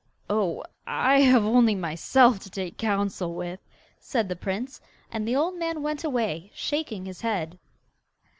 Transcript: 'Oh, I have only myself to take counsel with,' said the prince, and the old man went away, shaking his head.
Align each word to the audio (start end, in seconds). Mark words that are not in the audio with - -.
'Oh, 0.31 0.63
I 0.87 1.19
have 1.19 1.45
only 1.45 1.75
myself 1.75 2.39
to 2.39 2.49
take 2.49 2.75
counsel 2.79 3.35
with,' 3.35 3.59
said 3.99 4.29
the 4.29 4.35
prince, 4.35 4.81
and 5.11 5.27
the 5.27 5.35
old 5.35 5.59
man 5.59 5.83
went 5.83 6.03
away, 6.03 6.49
shaking 6.55 7.05
his 7.05 7.21
head. 7.21 7.59